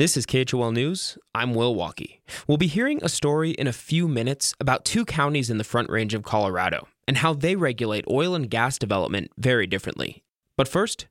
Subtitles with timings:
[0.00, 1.18] This is KHOL News.
[1.34, 2.20] I'm Will Walkey.
[2.48, 5.90] We'll be hearing a story in a few minutes about two counties in the Front
[5.90, 10.22] Range of Colorado and how they regulate oil and gas development very differently.
[10.56, 11.06] But first,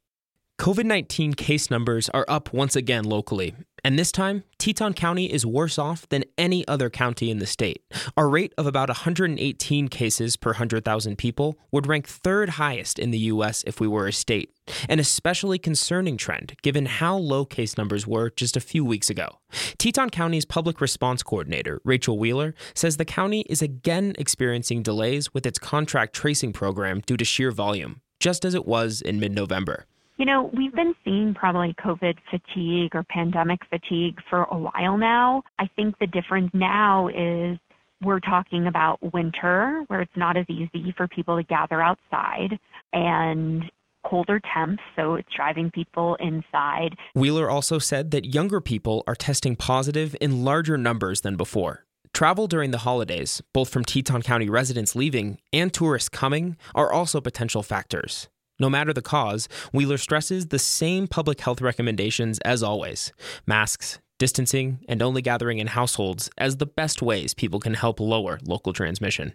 [0.58, 3.54] COVID 19 case numbers are up once again locally,
[3.84, 7.84] and this time, Teton County is worse off than any other county in the state.
[8.18, 13.18] Our rate of about 118 cases per 100,000 people would rank third highest in the
[13.20, 13.64] U.S.
[13.66, 14.54] if we were a state,
[14.88, 19.40] an especially concerning trend given how low case numbers were just a few weeks ago.
[19.78, 25.46] Teton County's public response coordinator, Rachel Wheeler, says the county is again experiencing delays with
[25.46, 29.86] its contract tracing program due to sheer volume, just as it was in mid November.
[30.20, 35.44] You know, we've been seeing probably COVID fatigue or pandemic fatigue for a while now.
[35.60, 37.58] I think the difference now is
[38.04, 42.60] we're talking about winter where it's not as easy for people to gather outside
[42.92, 43.64] and
[44.06, 46.98] colder temps, so it's driving people inside.
[47.16, 51.86] Wheeler also said that younger people are testing positive in larger numbers than before.
[52.14, 57.22] Travel during the holidays, both from Teton County residents leaving and tourists coming, are also
[57.22, 58.28] potential factors.
[58.60, 63.14] No matter the cause, Wheeler stresses the same public health recommendations as always
[63.48, 68.38] masks, distancing, and only gathering in households as the best ways people can help lower
[68.44, 69.34] local transmission.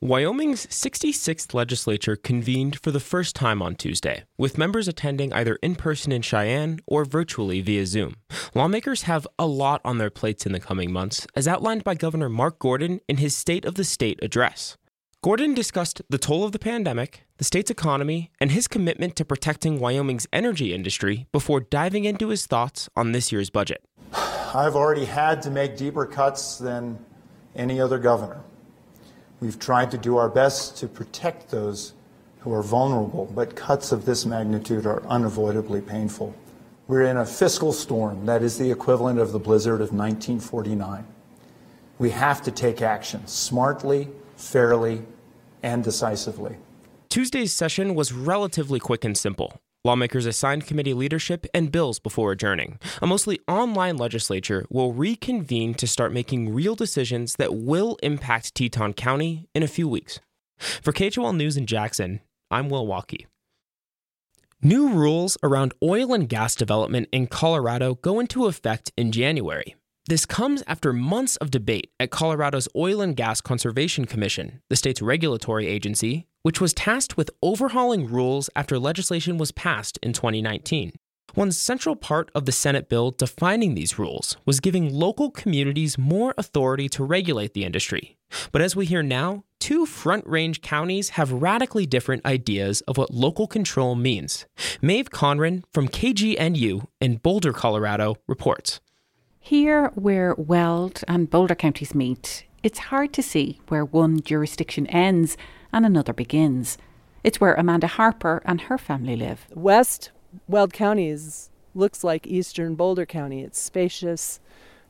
[0.00, 5.74] Wyoming's 66th legislature convened for the first time on Tuesday, with members attending either in
[5.74, 8.14] person in Cheyenne or virtually via Zoom.
[8.54, 12.28] Lawmakers have a lot on their plates in the coming months, as outlined by Governor
[12.28, 14.76] Mark Gordon in his State of the State address.
[15.20, 19.80] Gordon discussed the toll of the pandemic, the state's economy, and his commitment to protecting
[19.80, 23.82] Wyoming's energy industry before diving into his thoughts on this year's budget.
[24.12, 27.04] I've already had to make deeper cuts than
[27.56, 28.40] any other governor.
[29.40, 31.94] We've tried to do our best to protect those
[32.38, 36.32] who are vulnerable, but cuts of this magnitude are unavoidably painful.
[36.86, 41.04] We're in a fiscal storm that is the equivalent of the blizzard of 1949.
[41.98, 44.06] We have to take action smartly
[44.38, 45.02] fairly,
[45.62, 46.56] and decisively.
[47.10, 49.60] Tuesday's session was relatively quick and simple.
[49.84, 52.78] Lawmakers assigned committee leadership and bills before adjourning.
[53.00, 58.94] A mostly online legislature will reconvene to start making real decisions that will impact Teton
[58.94, 60.20] County in a few weeks.
[60.58, 62.20] For KHOL News in Jackson,
[62.50, 63.26] I'm Will Walkey.
[64.60, 69.76] New rules around oil and gas development in Colorado go into effect in January.
[70.08, 75.02] This comes after months of debate at Colorado's Oil and Gas Conservation Commission, the state's
[75.02, 80.92] regulatory agency, which was tasked with overhauling rules after legislation was passed in 2019.
[81.34, 86.32] One central part of the Senate bill defining these rules was giving local communities more
[86.38, 88.16] authority to regulate the industry.
[88.50, 93.12] But as we hear now, two Front Range counties have radically different ideas of what
[93.12, 94.46] local control means.
[94.80, 98.80] Maeve Conran from KGNU in Boulder, Colorado reports.
[99.48, 105.38] Here, where Weld and Boulder counties meet, it's hard to see where one jurisdiction ends
[105.72, 106.76] and another begins.
[107.24, 109.46] It's where Amanda Harper and her family live.
[109.54, 110.10] West
[110.48, 113.40] Weld County is, looks like eastern Boulder County.
[113.40, 114.38] It's spacious.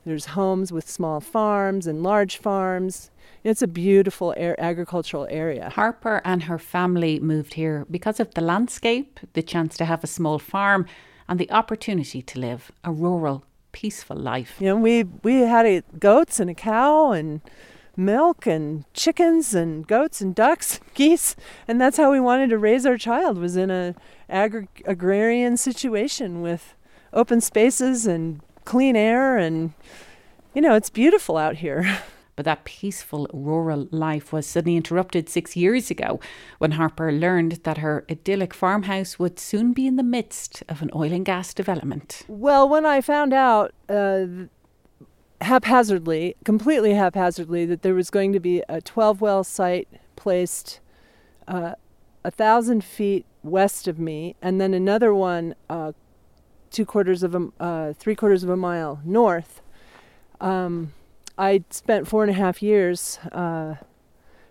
[0.04, 3.12] There's homes with small farms and large farms.
[3.44, 5.70] It's a beautiful air, agricultural area.
[5.70, 10.08] Harper and her family moved here because of the landscape, the chance to have a
[10.08, 10.84] small farm,
[11.28, 13.44] and the opportunity to live a rural
[13.78, 14.56] peaceful life.
[14.58, 17.40] You know, we we had a, goats and a cow and
[17.96, 21.36] milk and chickens and goats and ducks, and geese,
[21.68, 23.38] and that's how we wanted to raise our child.
[23.38, 23.94] Was in a
[24.28, 26.74] agri- agrarian situation with
[27.12, 29.74] open spaces and clean air and
[30.54, 32.00] you know, it's beautiful out here.
[32.38, 36.20] But that peaceful rural life was suddenly interrupted six years ago
[36.58, 40.88] when Harper learned that her idyllic farmhouse would soon be in the midst of an
[40.94, 42.22] oil and gas development.
[42.28, 44.26] Well, when I found out uh,
[45.40, 50.78] haphazardly, completely haphazardly, that there was going to be a 12 well site placed
[51.48, 51.72] uh,
[52.24, 55.90] a thousand feet west of me, and then another one uh,
[56.70, 59.60] two quarters of a uh, three quarters of a mile north.
[60.40, 60.92] Um,
[61.38, 63.76] I spent four and a half years uh,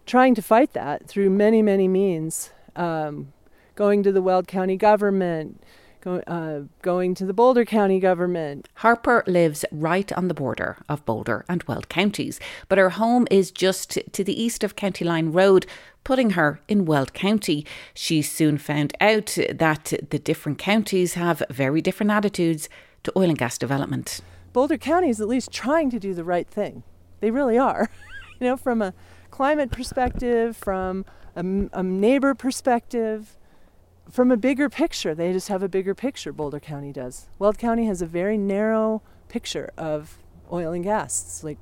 [0.06, 2.52] trying to fight that through many, many means.
[2.78, 3.34] Um,
[3.76, 5.62] going to the Weld County government,
[6.02, 8.70] go, uh, going to the Boulder County government.
[8.76, 12.40] Harper lives right on the border of Boulder and Weld counties,
[12.70, 15.66] but her home is just to the east of County Line Road,
[16.06, 17.66] putting her in Weld County.
[17.94, 22.70] She soon found out that the different counties have very different attitudes
[23.04, 24.22] to oil and gas development.
[24.54, 26.84] Boulder County is at least trying to do the right thing.
[27.20, 27.90] They really are.
[28.40, 28.94] you know, from a
[29.32, 31.06] climate perspective, from
[31.36, 31.40] a,
[31.74, 33.38] a, neighbor perspective,
[34.10, 35.14] from a bigger picture.
[35.14, 37.28] They just have a bigger picture, Boulder County does.
[37.40, 40.18] Weld County has a very narrow picture of
[40.52, 41.22] oil and gas.
[41.22, 41.58] It's like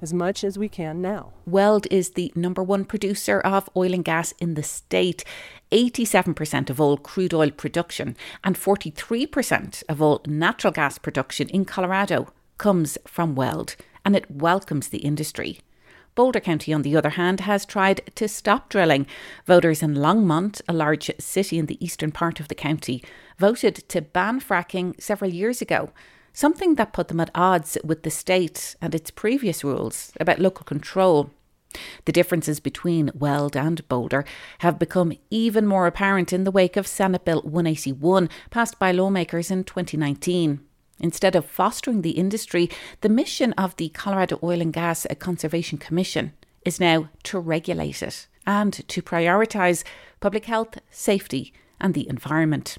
[0.00, 1.32] as much as we can now.
[1.46, 5.24] Weld is the number one producer of oil and gas in the state.
[5.72, 12.28] 87% of all crude oil production and 43% of all natural gas production in Colorado
[12.58, 15.58] comes from Weld, and it welcomes the industry.
[16.14, 19.06] Boulder County, on the other hand, has tried to stop drilling.
[19.46, 23.02] Voters in Longmont, a large city in the eastern part of the county,
[23.36, 25.90] voted to ban fracking several years ago
[26.34, 30.64] something that put them at odds with the state and its previous rules about local
[30.64, 31.30] control.
[32.04, 34.24] The differences between Weld and Boulder
[34.58, 39.50] have become even more apparent in the wake of Senate Bill 181, passed by lawmakers
[39.50, 40.60] in 2019.
[41.00, 42.70] Instead of fostering the industry,
[43.00, 46.32] the mission of the Colorado Oil and Gas Conservation Commission
[46.64, 49.82] is now to regulate it and to prioritise
[50.20, 52.78] public health, safety, and the environment.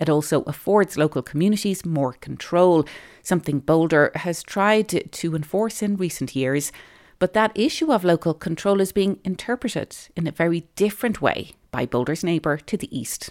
[0.00, 2.84] It also affords local communities more control,
[3.22, 6.72] something Boulder has tried to enforce in recent years.
[7.18, 11.86] But that issue of local control is being interpreted in a very different way by
[11.86, 13.30] Boulder's neighbour to the east.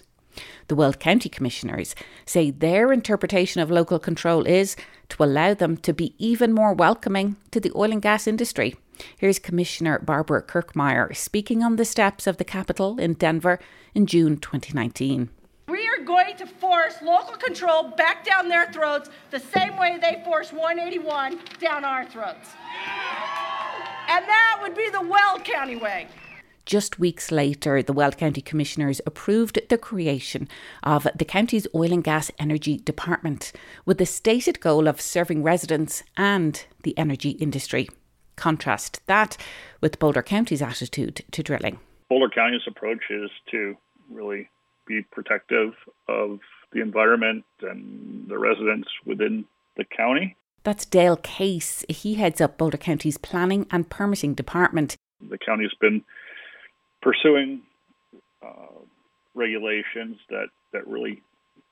[0.68, 1.94] The Weld County Commissioners
[2.26, 4.76] say their interpretation of local control is
[5.08, 8.74] to allow them to be even more welcoming to the oil and gas industry.
[9.18, 13.58] Here's Commissioner Barbara Kirkmeyer speaking on the steps of the Capitol in Denver
[13.94, 15.30] in June 2019
[16.04, 21.38] going to force local control back down their throats the same way they forced 181
[21.60, 22.50] down our throats.
[24.08, 26.08] And that would be the Weld County way.
[26.64, 30.48] Just weeks later, the Weld County Commissioners approved the creation
[30.82, 33.52] of the county's Oil and Gas Energy Department
[33.84, 37.88] with the stated goal of serving residents and the energy industry.
[38.34, 39.36] Contrast that
[39.80, 41.78] with Boulder County's attitude to drilling.
[42.08, 43.76] Boulder County's approach is to
[44.10, 44.48] really
[44.86, 45.72] be protective
[46.08, 46.40] of
[46.72, 49.44] the environment and the residents within
[49.76, 50.36] the county.
[50.64, 51.84] That's Dale Case.
[51.88, 54.96] He heads up Boulder County's Planning and Permitting Department.
[55.28, 56.02] The county's been
[57.02, 57.62] pursuing
[58.42, 58.80] uh,
[59.34, 61.22] regulations that, that really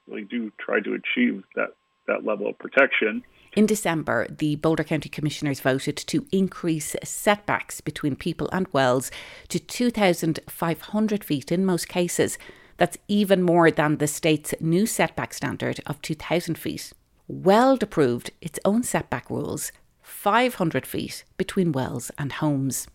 [0.07, 1.75] really do try to achieve that,
[2.07, 3.23] that level of protection.
[3.55, 9.11] In December, the Boulder County Commissioners voted to increase setbacks between people and wells
[9.49, 12.37] to 2,500 feet in most cases.
[12.77, 16.93] That's even more than the state's new setback standard of 2,000 feet.
[17.29, 19.73] Weld approved its own setback rules
[20.03, 22.87] 500 feet between wells and homes.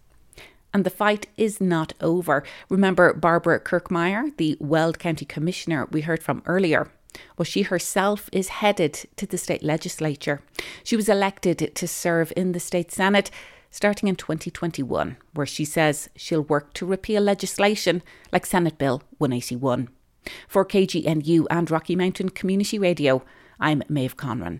[0.73, 2.43] And the fight is not over.
[2.69, 6.91] Remember Barbara Kirkmeyer, the Weld County Commissioner we heard from earlier?
[7.37, 10.41] Well, she herself is headed to the state legislature.
[10.83, 13.31] She was elected to serve in the state Senate
[13.69, 18.01] starting in 2021, where she says she'll work to repeal legislation
[18.31, 19.89] like Senate Bill 181.
[20.47, 23.23] For KGNU and Rocky Mountain Community Radio,
[23.59, 24.57] I'm Maeve Conran.